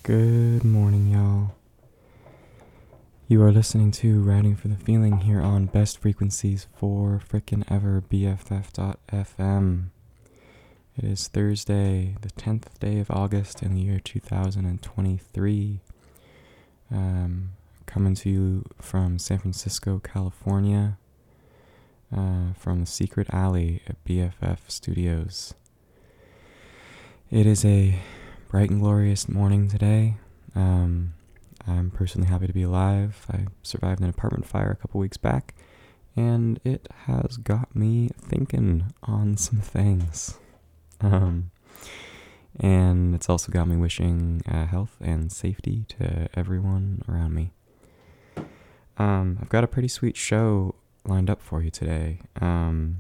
Good 0.04 0.64
morning, 0.64 1.12
y'all. 1.12 1.54
You 3.28 3.44
are 3.44 3.52
listening 3.52 3.92
to 3.92 4.20
Riding 4.20 4.56
for 4.56 4.68
the 4.68 4.76
Feeling 4.76 5.20
here 5.20 5.40
on 5.40 5.68
Best 5.68 6.00
Frequencies 6.00 6.66
for 6.76 7.22
Frickin' 7.30 7.64
Ever 7.70 8.02
BFF.FM. 8.10 9.90
It 10.98 11.04
is 11.04 11.28
Thursday, 11.28 12.16
the 12.22 12.30
10th 12.30 12.80
day 12.80 12.98
of 12.98 13.12
August 13.12 13.62
in 13.62 13.76
the 13.76 13.82
year 13.82 14.00
2023. 14.00 15.82
Um, 16.90 17.52
coming 17.86 18.16
to 18.16 18.30
you 18.32 18.66
from 18.82 19.20
San 19.20 19.38
Francisco, 19.38 20.02
California, 20.04 20.98
uh, 22.12 22.54
from 22.58 22.80
the 22.80 22.88
Secret 22.88 23.28
Alley 23.32 23.84
at 23.88 24.04
BFF 24.04 24.62
Studios. 24.68 25.54
It 27.30 27.46
is 27.46 27.64
a 27.64 28.00
bright 28.52 28.70
and 28.70 28.82
glorious 28.82 29.30
morning 29.30 29.70
today. 29.70 30.18
Um, 30.58 31.14
I'm 31.66 31.90
personally 31.90 32.28
happy 32.28 32.48
to 32.48 32.54
be 32.54 32.64
alive. 32.64 33.26
I 33.32 33.46
survived 33.64 34.02
an 34.02 34.10
apartment 34.10 34.46
fire 34.46 34.72
a 34.72 34.76
couple 34.76 35.00
weeks 35.00 35.16
back, 35.16 35.56
and 36.18 36.60
it 36.66 36.90
has 37.06 37.38
got 37.38 37.74
me 37.74 38.10
thinking 38.18 38.92
on 39.04 39.38
some 39.38 39.60
things. 39.60 40.38
Um, 41.00 41.52
and 42.60 43.16
it's 43.16 43.30
also 43.30 43.54
got 43.54 43.70
me 43.70 43.78
wishing 43.78 44.42
uh, 44.46 44.66
health 44.66 44.98
and 45.00 45.32
safety 45.32 45.86
to 45.98 46.28
everyone 46.34 47.04
around 47.08 47.34
me. 47.34 47.54
Um, 48.98 49.40
I've 49.42 49.48
got 49.48 49.64
a 49.64 49.68
pretty 49.68 49.88
sweet 49.88 50.18
show 50.18 50.76
lined 51.06 51.30
up 51.30 51.42
for 51.42 51.62
you 51.64 51.70
today. 51.70 52.20
Um, 52.42 52.98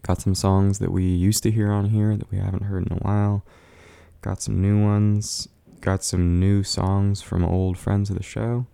got 0.00 0.22
some 0.22 0.34
songs 0.34 0.78
that 0.78 0.90
we 0.90 1.04
used 1.04 1.42
to 1.42 1.50
hear 1.50 1.70
on 1.70 1.90
here 1.90 2.16
that 2.16 2.30
we 2.30 2.38
haven't 2.38 2.62
heard 2.62 2.86
in 2.86 2.96
a 2.96 3.00
while. 3.00 3.44
Got 4.22 4.42
some 4.42 4.60
new 4.60 4.82
ones. 4.82 5.48
Got 5.80 6.04
some 6.04 6.38
new 6.38 6.62
songs 6.62 7.22
from 7.22 7.44
old 7.44 7.78
friends 7.78 8.10
of 8.10 8.16
the 8.16 8.22
show. 8.22 8.66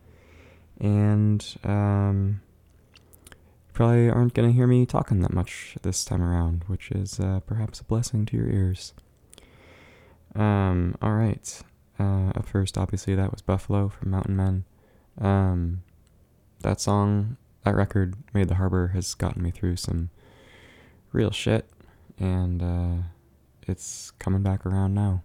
And 0.81 1.45
um, 1.65 2.41
probably 3.73 4.11
aren't 4.11 4.35
going 4.35 4.49
to 4.49 4.55
hear 4.55 4.67
me 4.67 4.87
talking 4.87 5.21
that 5.21 5.33
much 5.33 5.77
this 5.83 6.05
time 6.05 6.23
around, 6.23 6.65
which 6.67 6.91
is 6.91 7.21
uh, 7.21 7.41
perhaps 7.47 7.81
a 7.81 7.85
blessing 7.85 8.27
to 8.27 8.37
your 8.37 8.49
ears. 8.49 8.93
Um, 10.35 10.97
all 11.01 11.13
right. 11.13 11.63
Uh, 11.99 12.33
first, 12.43 12.77
obviously, 12.77 13.15
that 13.15 13.31
was 13.31 13.43
Buffalo 13.43 13.89
from 13.89 14.11
Mountain 14.11 14.37
Man. 14.37 14.65
Um, 15.19 15.83
that 16.61 16.81
song, 16.81 17.37
that 17.65 17.75
record, 17.75 18.17
Made 18.35 18.49
the 18.49 18.57
Harbor, 18.57 18.89
has 18.89 19.15
gotten 19.15 19.43
me 19.43 19.51
through 19.51 19.77
some 19.77 20.11
real 21.13 21.31
shit, 21.31 21.69
and 22.19 22.63
uh, 22.63 23.03
it's 23.67 24.11
coming 24.19 24.43
back 24.43 24.67
around 24.67 24.95
now. 24.95 25.23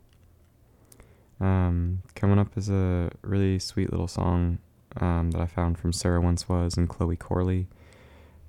Um, 1.41 2.03
coming 2.13 2.37
up 2.37 2.55
is 2.55 2.69
a 2.69 3.09
really 3.23 3.57
sweet 3.57 3.89
little 3.89 4.07
song 4.07 4.59
um, 4.97 5.31
that 5.31 5.41
I 5.41 5.47
found 5.47 5.79
from 5.79 5.91
Sarah 5.91 6.21
Once 6.21 6.47
Was 6.47 6.77
and 6.77 6.87
Chloe 6.87 7.15
Corley 7.15 7.67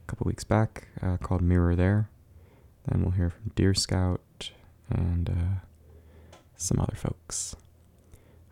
a 0.04 0.06
couple 0.06 0.26
weeks 0.26 0.44
back 0.44 0.88
uh, 1.00 1.16
called 1.16 1.41
Mirror 1.41 1.76
There. 1.76 2.10
Then 2.86 3.00
we'll 3.00 3.12
hear 3.12 3.31
from 3.31 3.50
Deer 3.54 3.72
Scout 3.72 4.50
and 4.91 5.31
uh, 5.31 6.36
some 6.56 6.78
other 6.78 6.97
folks. 6.97 7.56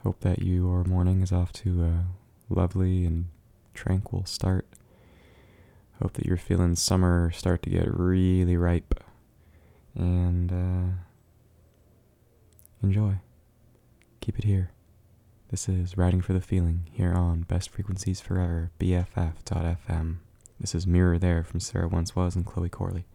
Hope 0.05 0.21
that 0.21 0.41
your 0.41 0.85
morning 0.85 1.21
is 1.21 1.33
off 1.33 1.53
to 1.53 1.85
a 1.85 2.05
lovely 2.49 3.05
and 3.05 3.27
tranquil 3.75 4.25
start. 4.25 4.67
Hope 6.01 6.15
that 6.15 6.25
you're 6.25 6.39
feeling 6.39 6.77
summer 6.77 7.31
start 7.31 7.63
to 7.65 7.71
get 7.71 7.93
really 7.93 8.57
ripe. 8.57 9.05
And 9.95 10.51
uh, 10.51 10.95
enjoy. 12.83 13.19
Keep 14.31 14.39
it 14.39 14.45
here. 14.45 14.71
This 15.49 15.69
is 15.69 15.99
Riding 15.99 16.21
for 16.21 16.33
the 16.33 16.41
Feeling 16.41 16.83
here 16.93 17.13
on 17.13 17.43
Best 17.43 17.69
Frequencies 17.69 18.21
Forever, 18.21 18.71
BFF.FM. 18.79 20.19
This 20.61 20.73
is 20.73 20.87
Mirror 20.87 21.19
There 21.19 21.43
from 21.43 21.59
Sarah 21.59 21.89
Once 21.89 22.15
Was 22.15 22.37
and 22.37 22.47
Chloe 22.47 22.69
Corley. 22.69 23.07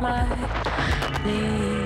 My 0.00 0.24
knees. 1.24 1.81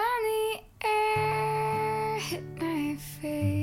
The 0.00 0.60
air 0.86 2.18
hit 2.20 2.42
my 2.58 2.96
face 2.96 3.59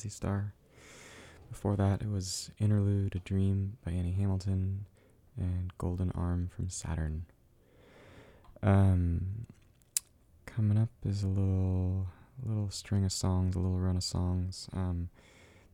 Mazzy 0.00 0.10
Star. 0.10 0.54
Before 1.50 1.76
that, 1.76 2.00
it 2.00 2.10
was 2.10 2.50
Interlude, 2.58 3.16
A 3.16 3.18
Dream 3.18 3.76
by 3.84 3.92
Annie 3.92 4.12
Hamilton, 4.12 4.86
and 5.36 5.72
Golden 5.78 6.10
Arm 6.12 6.48
from 6.54 6.68
Sadurn. 6.68 7.22
Um, 8.62 9.46
coming 10.46 10.78
up 10.78 10.90
is 11.04 11.22
a 11.22 11.28
little, 11.28 12.06
little 12.42 12.70
string 12.70 13.04
of 13.04 13.12
songs, 13.12 13.56
a 13.56 13.58
little 13.58 13.78
run 13.78 13.96
of 13.96 14.04
songs. 14.04 14.68
Um, 14.72 15.10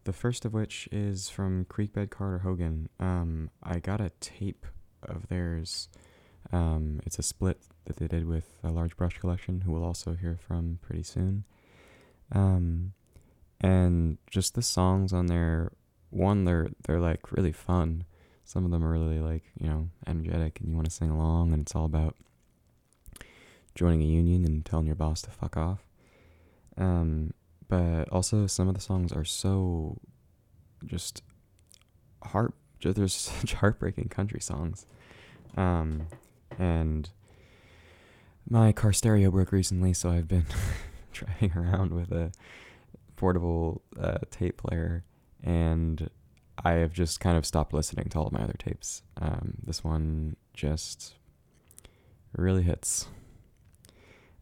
the 0.05 0.13
first 0.13 0.45
of 0.45 0.53
which 0.53 0.89
is 0.91 1.29
from 1.29 1.67
Creekbed 1.67 2.11
Carter 2.11 2.39
Hogan. 2.39 2.89
Um, 2.99 3.51
I 3.63 3.79
got 3.79 4.01
a 4.01 4.11
tape 4.21 4.67
of 5.03 5.29
theirs. 5.29 5.89
Um, 6.53 7.01
it's 7.05 7.19
a 7.19 7.23
split 7.23 7.61
that 7.85 7.97
they 7.97 8.09
did 8.09 8.27
with 8.27 8.59
a 8.65 8.71
large 8.71 8.97
brush 8.97 9.19
collection, 9.19 9.61
who 9.61 9.73
we'll 9.73 9.85
also 9.85 10.15
hear 10.15 10.37
from 10.37 10.79
pretty 10.81 11.03
soon. 11.03 11.45
Um, 12.33 12.93
and 13.61 14.19
just 14.31 14.55
the 14.55 14.63
songs 14.63 15.13
on 15.13 15.27
there, 15.27 15.73
one 16.11 16.45
they're 16.45 16.69
they're 16.87 17.01
like 17.01 17.33
really 17.33 17.53
fun. 17.53 18.05
Some 18.45 18.65
of 18.65 18.71
them 18.71 18.85
are 18.85 18.91
really 18.93 19.21
like 19.21 19.45
you 19.61 19.69
know 19.69 19.89
energetic, 20.07 20.61
and 20.61 20.69
you 20.69 20.75
want 20.77 20.87
to 20.89 20.95
sing 20.95 21.11
along, 21.11 21.53
and 21.53 21.63
it's 21.63 21.75
all 21.75 21.85
about 21.85 22.17
joining 23.75 24.03
a 24.03 24.07
union 24.07 24.45
and 24.45 24.65
telling 24.65 24.87
your 24.87 24.95
boss 24.95 25.21
to 25.23 25.31
fuck 25.31 25.57
off. 25.57 25.81
Um, 26.79 27.33
but 27.69 28.09
also 28.11 28.47
some 28.47 28.69
of 28.69 28.75
the 28.75 28.81
songs 28.81 29.13
are 29.13 29.25
so 29.25 29.99
just 30.85 31.23
heart. 32.23 32.55
ju- 32.79 32.93
There's 32.93 33.15
such 33.15 33.55
heartbreaking 33.61 34.09
country 34.09 34.41
songs, 34.41 34.87
um, 35.57 36.07
and 36.59 37.11
my 38.49 38.71
car 38.73 38.93
stereo 38.93 39.31
broke 39.31 39.51
recently, 39.53 39.93
so 39.93 40.11
I've 40.11 40.29
been 40.29 40.47
driving 41.13 41.53
around 41.57 41.93
with 41.93 42.13
a 42.13 42.31
portable 43.17 43.83
uh, 44.01 44.19
tape 44.31 44.59
player, 44.59 45.05
and 45.43 46.11
I 46.65 46.73
have 46.73 46.93
just 46.93 47.21
kind 47.21 47.37
of 47.37 47.45
stopped 47.45 47.73
listening 47.73 48.09
to 48.11 48.19
all 48.19 48.27
of 48.27 48.33
my 48.33 48.41
other 48.41 48.57
tapes. 48.59 49.03
Um, 49.21 49.59
this 49.65 49.85
one 49.85 50.37
just 50.55 51.15
really 52.37 52.63
hits. 52.63 53.09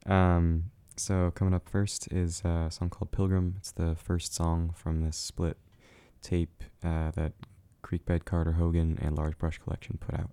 Um, 0.06 0.70
so 0.96 1.32
coming 1.34 1.54
up 1.54 1.68
first 1.68 2.12
is 2.12 2.42
a 2.44 2.68
song 2.70 2.90
called 2.90 3.10
Pilgrim. 3.10 3.54
It's 3.58 3.72
the 3.72 3.96
first 3.96 4.34
song 4.34 4.72
from 4.76 5.02
this 5.02 5.16
split 5.16 5.56
tape 6.22 6.62
uh, 6.84 7.10
that 7.12 7.32
Creekbed 7.82 8.24
Carter 8.24 8.52
Hogan 8.52 8.98
and 9.00 9.16
Large 9.16 9.38
Brush 9.38 9.58
Collection 9.58 9.98
put 10.00 10.14
out. 10.18 10.30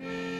Everyone! 0.00 0.24
Come 0.24 0.33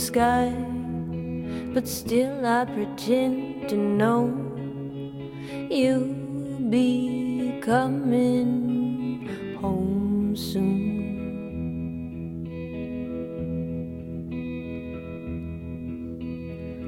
sky, 0.00 0.48
but 1.74 1.86
still 1.86 2.46
I 2.46 2.64
pretend 2.64 3.68
to 3.68 3.76
know 3.76 4.32
you'll 5.68 6.14
be 6.70 7.60
coming 7.60 9.28
home 9.60 10.34
soon. 10.34 10.88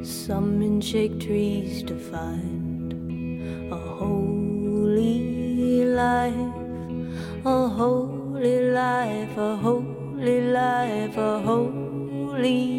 Some 0.03 0.63
in 0.63 0.81
shake 0.81 1.21
trees 1.21 1.83
to 1.85 1.95
find 1.95 2.95
a 3.71 3.77
holy 3.77 5.85
life, 5.85 6.35
a 7.45 7.69
holy 7.69 8.73
life, 8.73 9.37
a 9.37 9.57
holy 9.57 10.41
life, 10.41 11.19
a 11.19 11.41
holy 11.41 12.72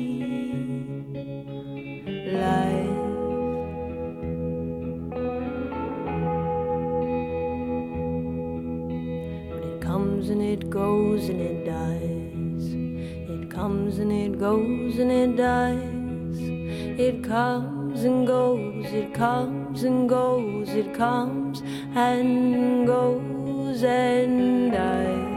comes 17.34 18.04
and 18.04 18.28
goes, 18.28 18.86
it 18.94 19.12
comes 19.12 19.82
and 19.82 20.08
goes, 20.08 20.70
it 20.70 20.94
comes 20.94 21.62
and 21.96 22.86
goes 22.86 23.84
and 23.84 24.72
dies. 24.72 25.34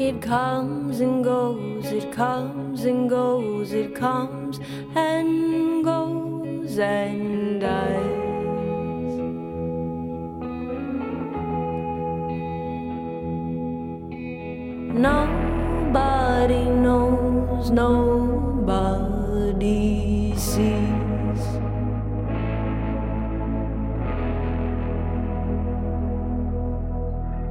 It 0.00 0.20
comes 0.20 0.98
and 0.98 1.22
goes, 1.22 1.92
it 1.92 2.10
comes 2.10 2.84
and 2.84 3.08
goes, 3.08 3.72
it 3.72 3.94
comes 3.94 4.58
and 4.96 5.84
goes 5.84 6.76
and 6.76 7.35
nobody 17.70 19.16
sees. 20.36 21.42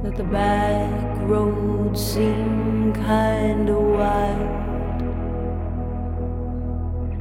That 0.02 0.16
the 0.16 0.24
back 0.24 1.20
roads 1.28 2.00
seem 2.00 2.92
kinda 2.92 3.78
wild. 3.78 5.02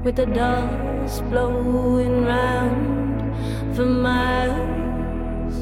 With 0.03 0.15
the 0.15 0.27
dust 0.27 1.23
blowing 1.29 2.25
round 2.25 3.23
for 3.75 3.85
miles. 3.85 5.57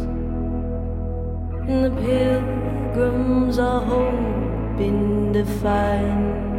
And 1.67 1.86
the 1.86 1.93
pilgrims 2.02 3.58
are 3.60 3.82
hoping 3.82 5.32
to 5.34 5.46
find 5.46 6.53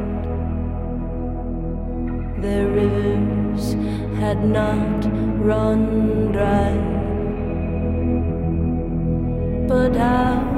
their 2.44 2.66
rivers 2.66 3.72
had 4.20 4.44
not 4.44 5.04
run 5.50 6.30
dry, 6.30 6.74
but 9.66 9.96
out 9.96 10.53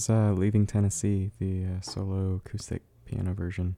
was 0.00 0.08
uh, 0.08 0.32
Leaving 0.32 0.66
Tennessee, 0.66 1.30
the 1.38 1.64
uh, 1.64 1.80
solo 1.82 2.36
acoustic 2.36 2.80
piano 3.04 3.34
version 3.34 3.76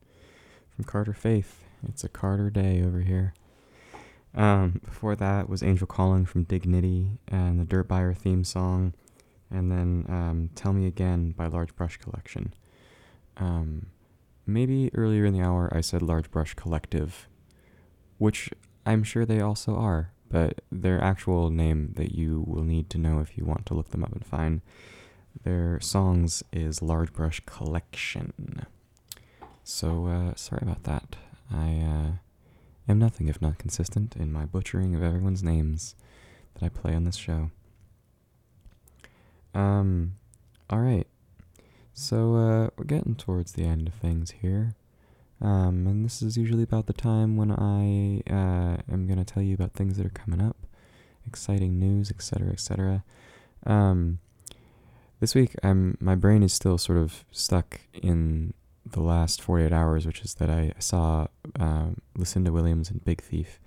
from 0.71 0.85
Carter 0.85 1.13
Faith. 1.13 1.65
It's 1.89 2.05
a 2.05 2.09
Carter 2.09 2.49
day 2.49 2.81
over 2.81 3.01
here. 3.01 3.35
Um, 4.33 4.81
before 4.85 5.17
that 5.17 5.49
was 5.49 5.65
Angel 5.65 5.87
Calling 5.89 6.25
from 6.25 6.45
Dignity 6.45 7.19
and 7.27 7.59
the 7.59 7.65
Dirt 7.65 7.89
Buyer 7.89 8.15
theme 8.15 8.45
song, 8.45 8.95
and 9.51 9.73
then 9.73 10.07
um, 10.09 10.51
Tell 10.55 10.73
Me 10.73 10.87
Again 10.87 11.33
by 11.33 11.49
Large 11.49 11.75
Brush 11.75 11.97
Collection. 11.97 12.55
Um, 13.37 13.87
maybe 14.47 14.93
earlier 14.95 15.25
in 15.25 15.35
the 15.35 15.43
hour 15.43 15.73
I 15.75 15.81
said 15.81 16.03
Large 16.03 16.31
Brush 16.31 16.55
Collective, 16.55 17.27
which 18.19 18.49
I'm 18.87 19.03
sure 19.03 19.27
they 19.27 19.41
also 19.41 19.75
are, 19.75 20.13
but 20.31 20.61
their 20.71 21.03
actual 21.03 21.51
name 21.51 21.95
that 21.97 22.15
you 22.15 22.45
will 22.47 22.63
need 22.63 22.91
to 22.91 22.99
know 22.99 23.19
if 23.19 23.37
you 23.37 23.45
want 23.45 23.67
to 23.67 23.75
look 23.75 23.91
them 23.91 24.05
up 24.05 24.13
and 24.13 24.25
find 24.25 24.61
their 25.45 25.81
songs 25.81 26.45
is 26.53 26.83
Large 26.83 27.13
Brush 27.13 27.41
Collection. 27.47 28.67
So, 29.65 30.07
uh, 30.07 30.35
sorry 30.37 30.61
about 30.63 30.85
that. 30.85 31.17
I 31.53 31.79
uh, 31.79 32.11
am 32.89 32.99
nothing 32.99 33.29
if 33.29 33.41
not 33.41 33.59
consistent 33.59 34.17
in 34.17 34.33
my 34.33 34.45
butchering 34.45 34.95
of 34.95 35.03
everyone's 35.03 35.43
names 35.43 35.95
that 36.55 36.65
I 36.65 36.69
play 36.69 36.95
on 36.95 37.05
this 37.05 37.17
show. 37.17 37.51
Um, 39.55 40.15
alright. 40.73 41.07
So, 41.93 42.37
uh, 42.37 42.71
we're 42.77 42.85
getting 42.85 43.15
towards 43.15 43.53
the 43.53 43.65
end 43.65 43.89
of 43.89 43.95
things 43.95 44.33
here. 44.43 44.75
Um, 45.41 45.89
and 45.89 46.05
this 46.05 46.23
is 46.23 46.37
usually 46.37 46.63
about 46.63 46.87
the 46.87 46.93
time 46.93 47.37
when 47.37 47.51
I 47.51 48.23
uh, 48.33 48.77
am 48.91 49.09
going 49.09 49.19
to 49.19 49.25
tell 49.25 49.43
you 49.43 49.55
about 49.55 49.73
things 49.73 49.97
that 49.97 50.07
are 50.07 50.11
coming 50.11 50.41
up, 50.41 50.57
exciting 51.27 51.81
news, 51.81 52.11
etc., 52.13 52.53
etc. 52.53 53.05
Um, 53.67 54.21
this 55.23 55.37
week, 55.37 55.55
I'm 55.63 55.97
my 56.01 56.17
brain 56.17 56.43
is 56.43 56.53
still 56.53 56.79
sort 56.79 56.99
of 56.99 57.25
stuck 57.31 57.79
in 57.93 58.55
the 58.85 59.01
last 59.01 59.41
48 59.41 59.73
hours, 59.73 60.05
which 60.05 60.23
is 60.23 60.35
that 60.35 60.51
I 60.51 60.73
saw 60.81 61.29
uh, 61.61 61.91
Lucinda 62.17 62.51
Williams 62.51 62.91
in 62.91 62.99
Big 63.05 63.23
Thief, 63.23 63.61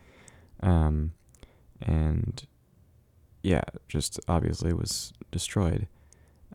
um, 0.62 1.14
and 1.82 2.46
yeah, 3.42 3.62
just 3.88 4.20
obviously 4.28 4.74
was 4.74 5.14
destroyed, 5.32 5.88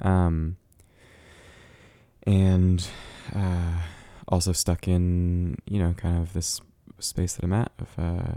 um, 0.02 0.58
and 2.24 2.86
uh, 3.34 3.80
also 4.28 4.52
stuck 4.52 4.86
in 4.86 5.56
you 5.64 5.78
know 5.78 5.94
kind 5.94 6.18
of 6.18 6.34
this 6.34 6.60
space 6.98 7.32
that 7.36 7.44
I'm 7.44 7.54
at 7.54 7.72
of 7.78 7.98
uh, 7.98 8.34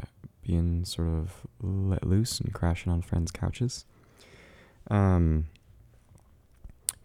being 0.48 0.86
sort 0.86 1.10
of 1.10 1.46
let 1.60 2.08
loose 2.08 2.40
and 2.40 2.54
crashing 2.54 2.90
on 2.90 3.02
friends' 3.02 3.32
couches. 3.32 3.84
Um, 4.90 5.48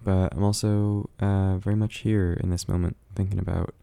but 0.03 0.33
I'm 0.35 0.45
also 0.45 1.11
uh, 1.21 1.57
very 1.59 1.77
much 1.77 1.99
here 1.99 2.39
in 2.43 2.51
this 2.51 2.69
moment 2.69 2.97
thinking 3.15 3.39
about 3.39 3.75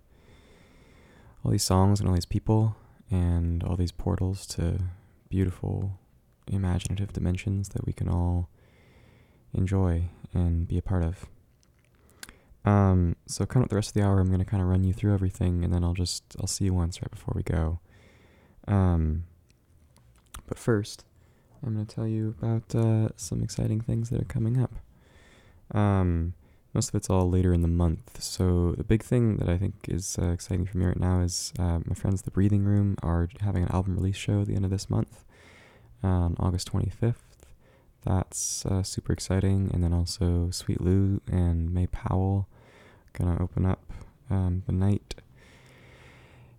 all 1.44 1.52
these 1.52 1.64
songs 1.64 2.00
and 2.00 2.10
all 2.10 2.16
these 2.16 2.26
people 2.26 2.76
and 3.12 3.64
all 3.64 3.76
these 3.76 3.92
portals 3.92 4.48
to 4.48 4.80
beautiful 5.30 6.00
imaginative 6.48 7.14
dimensions 7.14 7.70
that 7.70 7.86
we 7.86 7.94
can 7.94 8.08
all 8.08 8.50
enjoy 9.54 10.10
and 10.34 10.68
be 10.68 10.78
a 10.78 10.82
part 10.82 11.04
of. 11.04 11.26
Um, 12.66 13.16
so 13.28 13.46
coming 13.46 13.64
up 13.64 13.70
the 13.70 13.76
rest 13.76 13.90
of 13.90 13.94
the 13.94 14.04
hour, 14.04 14.20
I'm 14.20 14.32
gonna 14.32 14.46
kind 14.46 14.62
of 14.62 14.70
run 14.70 14.84
you 14.84 14.94
through 14.94 15.14
everything, 15.14 15.64
and 15.64 15.74
then 15.74 15.84
I'll 15.84 15.94
just 15.94 16.24
I'll 16.40 16.48
see 16.48 16.66
you 16.66 16.74
once 16.74 17.02
right 17.02 17.12
before 17.12 17.34
we 17.36 17.44
go. 17.44 17.80
Um, 18.68 19.26
but 20.48 20.58
first, 20.58 21.06
I'm 21.64 21.74
gonna 21.74 21.86
tell 21.86 22.08
you 22.08 22.36
about 22.40 22.74
uh, 22.74 23.10
some 23.18 23.44
exciting 23.44 23.82
things 23.82 24.10
that 24.10 24.22
are 24.22 24.26
coming 24.26 24.60
up. 24.60 24.74
Um, 25.72 26.34
most 26.74 26.90
of 26.90 26.96
it's 26.96 27.10
all 27.10 27.30
later 27.30 27.54
in 27.54 27.62
the 27.62 27.68
month. 27.68 28.22
So 28.22 28.74
the 28.78 28.84
big 28.84 29.02
thing 29.02 29.38
that 29.38 29.48
I 29.48 29.58
think 29.58 29.76
is 29.88 30.18
uh, 30.22 30.32
exciting 30.32 30.66
for 30.66 30.78
me 30.78 30.86
right 30.86 31.00
now 31.00 31.22
is 31.22 31.54
uh, 31.58 31.80
my 31.86 31.96
friends 31.96 32.22
the 32.22 32.32
Breathing 32.32 32.66
Room 32.66 32.98
are 33.02 33.30
having 33.40 33.64
an 33.64 33.72
album 33.72 33.96
release 33.96 34.18
show 34.18 34.42
at 34.42 34.48
the 34.48 34.56
end 34.56 34.66
of 34.66 34.72
this 34.72 34.90
month, 34.90 35.24
on 36.04 36.36
August 36.38 36.72
25th. 36.72 37.16
That's 38.06 38.66
uh, 38.66 38.84
super 38.84 39.14
exciting. 39.14 39.72
And 39.74 39.84
then 39.84 39.94
also 39.94 40.50
Sweet 40.52 40.80
Lou 40.80 41.22
and 41.28 41.74
May 41.74 41.88
Powell 41.88 42.48
gonna 43.14 43.42
open 43.42 43.66
up 43.66 43.92
um, 44.30 44.64
the 44.68 44.74
night. 44.74 45.16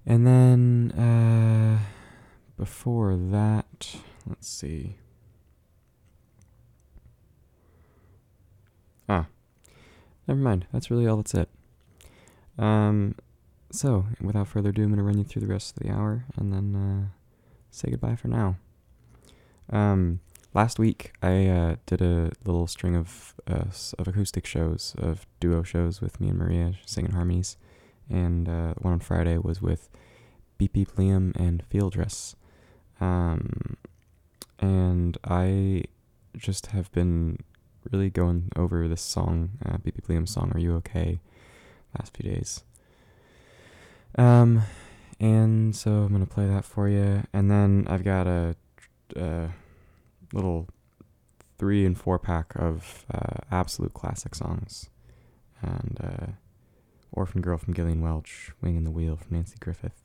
And 0.05 0.27
then 0.27 0.93
uh, 0.93 1.79
before 2.57 3.17
that, 3.17 3.97
let's 4.27 4.49
see. 4.49 4.97
Never 10.27 10.41
mind. 10.41 10.67
That's 10.73 10.91
really 10.91 11.07
all 11.07 11.17
that's 11.17 11.35
it. 11.35 11.49
Um, 12.59 13.15
so 13.71 14.07
without 14.21 14.49
further 14.49 14.71
ado, 14.71 14.85
I'm 14.85 14.91
gonna 14.91 15.03
run 15.03 15.19
you 15.19 15.25
through 15.25 15.43
the 15.43 15.53
rest 15.53 15.77
of 15.77 15.83
the 15.83 15.93
hour 15.93 16.25
and 16.37 16.53
then 16.53 16.75
uh, 16.75 17.07
say 17.71 17.91
goodbye 17.91 18.17
for 18.17 18.29
now. 18.29 18.57
Um, 19.71 20.21
last 20.55 20.79
week 20.79 21.13
I 21.23 21.47
uh, 21.47 21.77
did 21.87 22.01
a 22.01 22.31
little 22.45 22.67
string 22.67 22.97
of 22.97 23.35
uh, 23.47 23.67
of 23.99 24.09
acoustic 24.09 24.47
shows, 24.47 24.95
of 24.99 25.27
duo 25.41 25.63
shows 25.63 26.01
with 26.01 26.21
me 26.21 26.29
and 26.29 26.39
Maria 26.39 26.75
singing 26.85 27.13
harmonies, 27.13 27.57
and 28.09 28.49
uh, 28.49 28.75
one 28.79 28.95
on 28.95 29.01
Friday 29.01 29.39
was 29.39 29.61
with 29.61 29.89
Beep 30.59 30.73
Beep 30.73 30.93
Liam 30.97 31.35
and 31.37 31.65
Field 31.65 31.93
Dress. 31.93 32.37
Um, 33.01 33.77
and 34.59 35.19
I 35.25 35.85
just 36.37 36.67
have 36.67 36.91
been 36.93 37.39
really 37.93 38.11
going 38.11 38.51
over 38.57 38.89
this 38.89 39.03
song, 39.03 39.51
uh, 39.65 39.79
Beep 39.79 40.07
Liam's 40.09 40.31
song, 40.31 40.53
"Are 40.55 40.59
You 40.59 40.75
Okay?" 40.77 41.21
last 41.99 42.17
few 42.17 42.31
days. 42.31 42.65
Um, 44.17 44.63
and 45.21 45.75
so 45.75 45.91
I'm 45.91 46.13
gonna 46.13 46.27
play 46.27 46.47
that 46.47 46.65
for 46.65 46.89
you, 46.89 47.25
and 47.33 47.51
then 47.51 47.87
I've 47.89 48.05
got 48.05 48.27
a 48.27 48.57
uh, 49.15 49.49
little 50.33 50.69
three 51.59 51.87
and 51.87 51.99
four 51.99 52.19
pack 52.19 52.55
of 52.57 53.05
uh, 53.13 53.39
absolute 53.51 53.95
classic 53.95 54.35
songs, 54.35 54.91
and 55.63 55.99
uh, 56.03 56.27
"Orphan 57.13 57.41
Girl" 57.41 57.59
from 57.59 57.75
Gillian 57.75 58.01
Welch, 58.01 58.53
"Wing 58.61 58.77
in 58.77 58.85
the 58.85 58.91
Wheel" 58.91 59.17
from 59.17 59.37
Nanci 59.37 59.59
Griffith, 59.59 60.03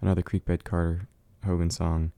another 0.00 0.22
Creekbed 0.22 0.64
Carter 0.64 1.08
Hogan 1.44 1.70
song, 1.70 2.12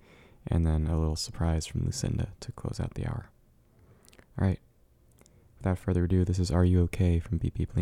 and 0.46 0.66
then 0.66 0.86
a 0.86 0.98
little 0.98 1.16
surprise 1.16 1.66
from 1.66 1.84
Lucinda 1.84 2.28
to 2.40 2.52
close 2.52 2.80
out 2.80 2.94
the 2.94 3.06
hour. 3.06 3.30
All 4.38 4.46
right. 4.46 4.60
Without 5.60 5.78
further 5.78 6.04
ado, 6.04 6.24
this 6.24 6.38
is 6.38 6.50
"Are 6.50 6.64
You 6.64 6.80
Okay?" 6.84 7.18
from 7.20 7.36
Beep 7.36 7.52
Beep 7.58 7.76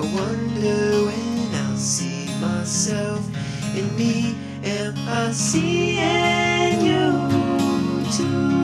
I 0.00 0.02
wonder 0.14 1.04
when 1.04 1.54
I'll 1.56 1.76
see 1.76 2.24
myself 2.40 3.20
in 3.76 3.94
me. 3.98 4.34
Am 4.64 4.94
I 4.96 5.30
seeing 5.30 6.80
you 6.86 7.12
too? 8.10 8.56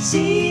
Seeing 0.00 0.47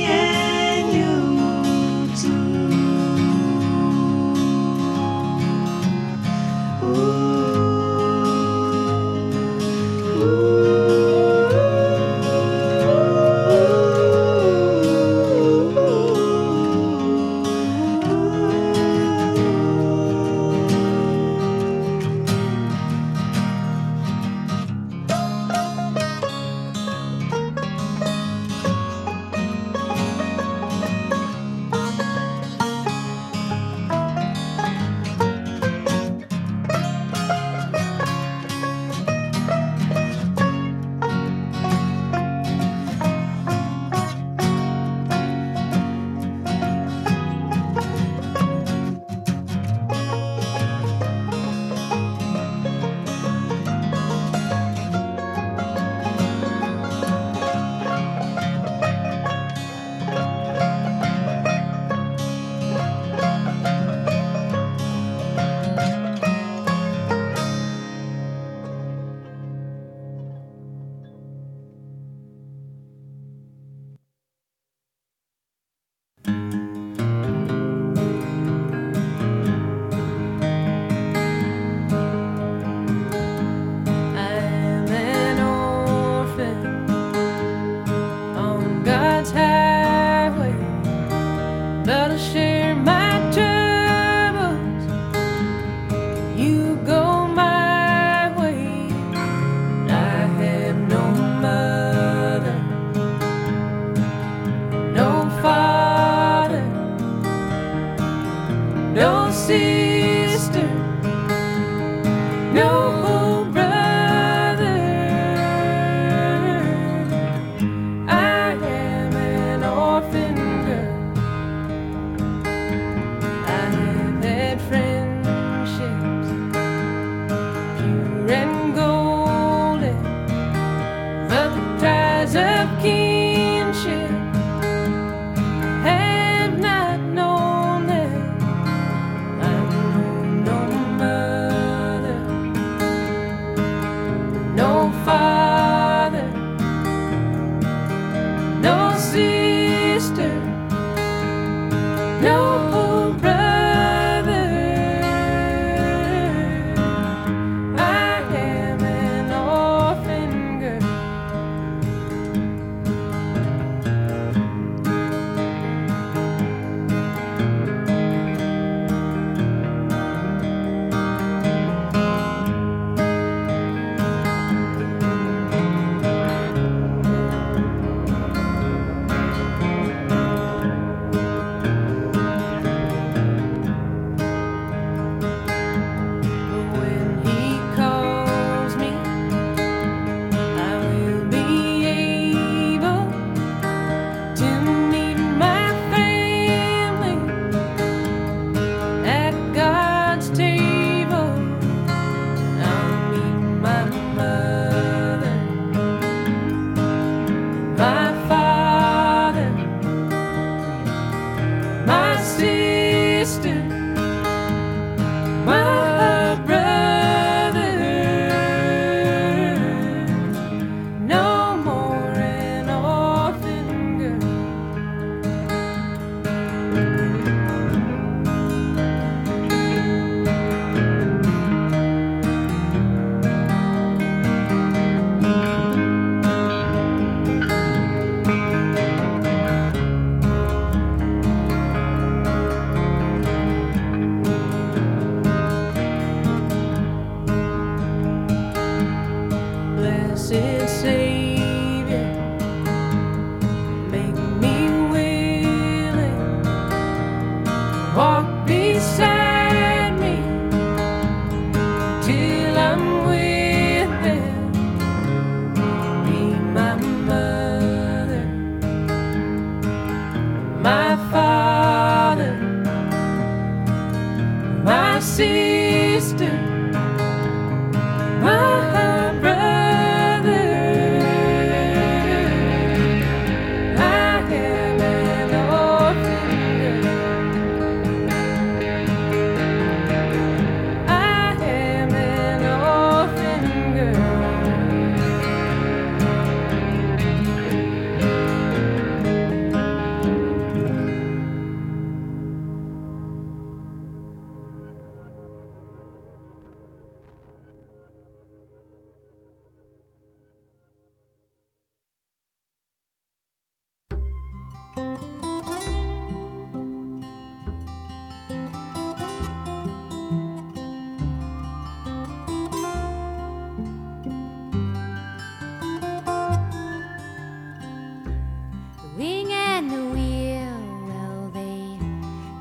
wing 328.98 329.32
and 329.32 329.70
the 329.70 329.86
wheel, 329.94 330.58
well, 330.88 331.30
they 331.32 331.78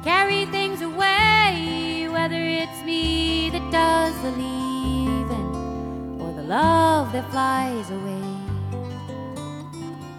carry 0.02 0.46
things 0.46 0.80
away, 0.80 2.08
whether 2.10 2.40
it's 2.40 2.82
me 2.82 3.50
that 3.50 3.70
does 3.70 4.14
the 4.22 4.30
leaving 4.30 6.18
or 6.18 6.32
the 6.32 6.42
love 6.42 7.12
that 7.12 7.30
flies 7.30 7.90
away. 7.90 8.32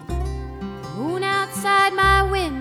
The 0.06 0.90
moon 0.96 1.24
outside 1.24 1.92
my 1.92 2.22
window 2.22 2.57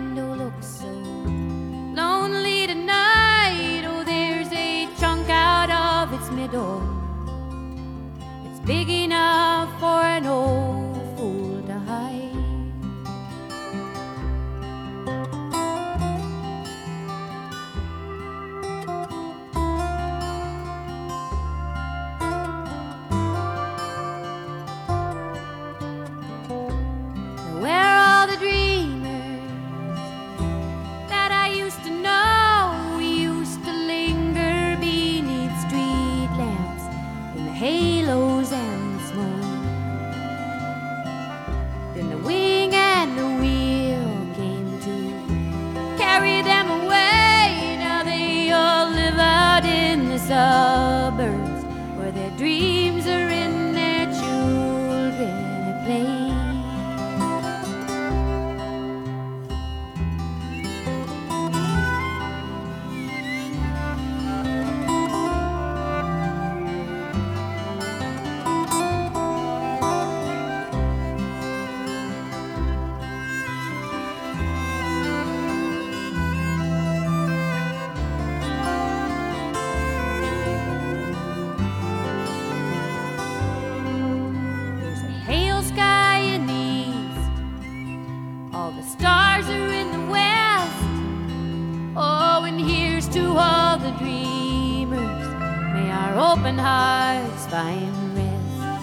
open 96.48 96.60
hearts 96.60 97.46
flying 97.48 98.16
rest. 98.16 98.78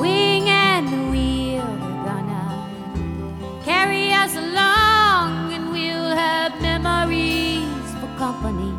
Wing 0.00 0.48
and 0.48 1.12
wheel 1.12 1.62
are 1.62 2.04
gonna 2.08 3.62
carry 3.64 4.12
us 4.12 4.34
along, 4.34 5.52
and 5.52 5.70
we'll 5.70 6.10
have 6.10 6.60
memories 6.60 7.86
for 8.00 8.08
company 8.18 8.72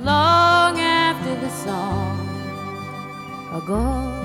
long 0.00 0.80
after 0.80 1.36
the 1.40 1.50
song 1.50 2.18
are 3.52 3.60
gone. 3.60 4.23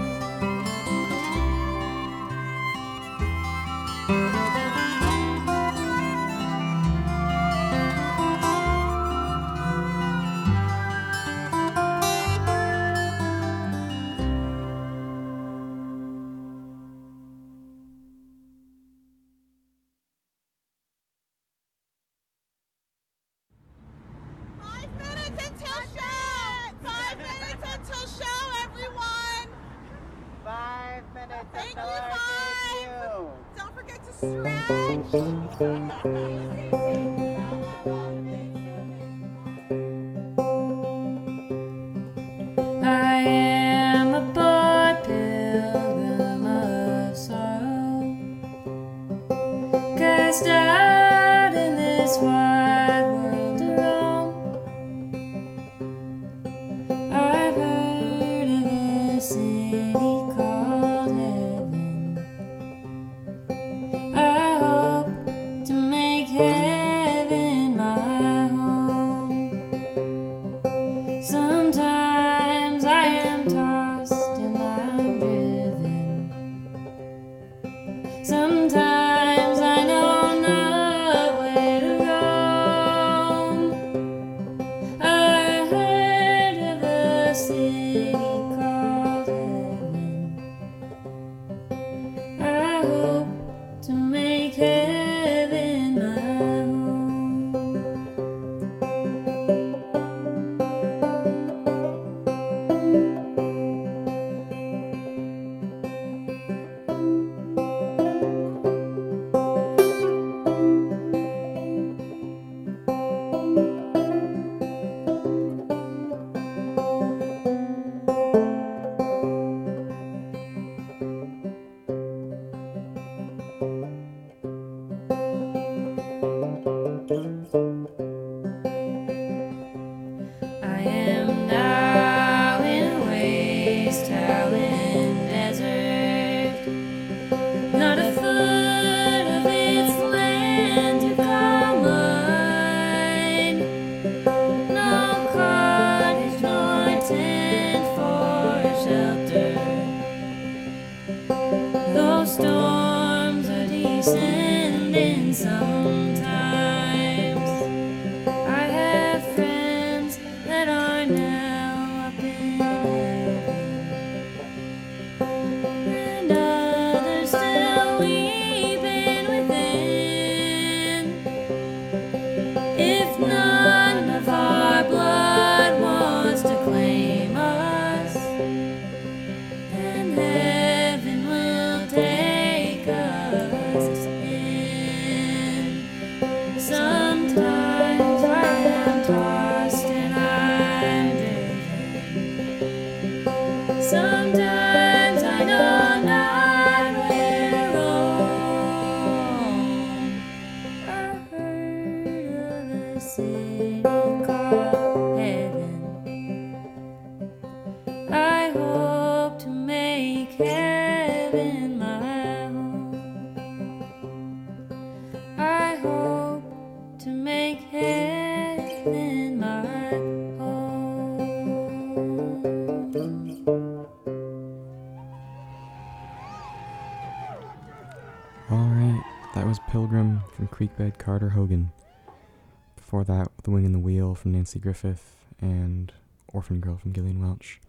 Nanci 234.50 234.62
Griffith, 234.62 235.16
and 235.40 235.94
Orphan 236.34 236.60
Girl 236.60 236.78
from 236.78 236.92
Gillian 236.92 237.22
Welch. 237.22 237.62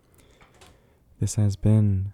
This 1.18 1.35
has 1.35 1.55
been 1.55 2.12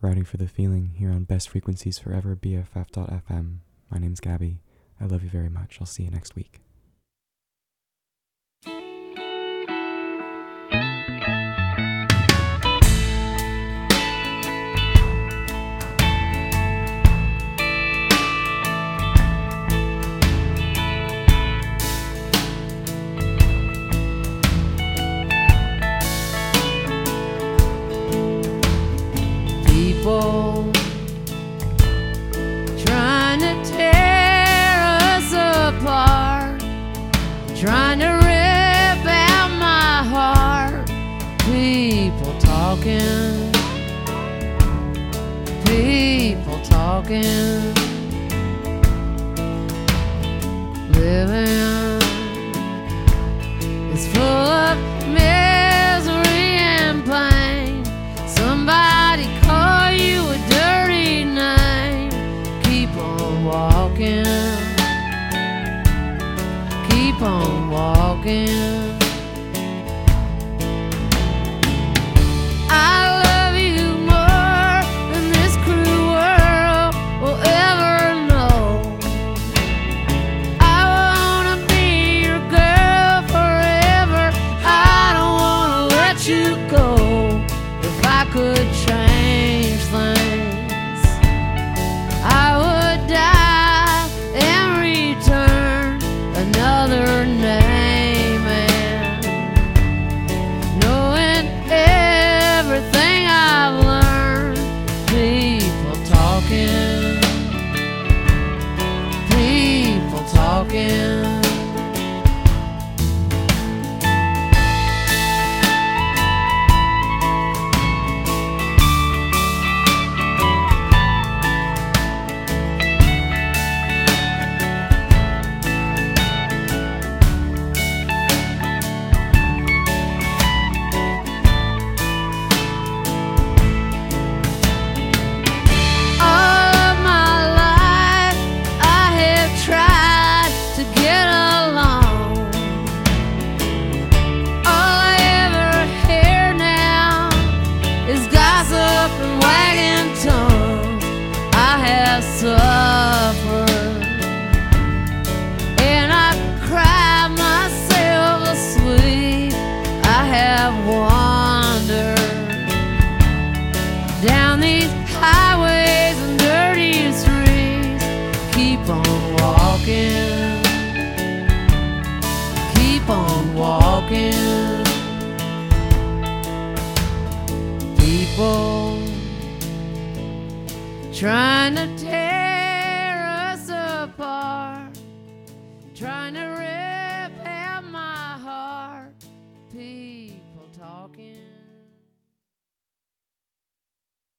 Riding 0.00 0.24
for 0.24 0.36
the 0.36 0.46
Feeling 0.46 0.92
here 0.96 1.10
on 1.10 1.24
Best 1.24 1.48
Frequencies 1.48 1.98
Forever 1.98 2.36
BFF.FM. 2.36 3.56
My 3.90 3.98
name's 3.98 4.20
Gabi. 4.20 4.58
I 5.00 5.06
love 5.06 5.24
you 5.24 5.30
very 5.30 5.48
much. 5.48 5.78
I'll 5.80 5.86
see 5.86 6.04
you 6.04 6.10
next 6.10 6.36
week. 6.36 6.60